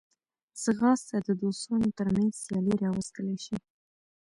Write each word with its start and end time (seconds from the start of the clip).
ځغاسته 0.63 1.17
د 1.27 1.29
دوستانو 1.41 1.87
ترمنځ 1.97 2.33
سیالي 2.43 2.75
راوستلی 2.83 3.37
شي 3.45 3.57